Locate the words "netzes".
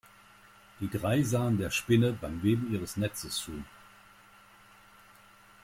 2.97-3.35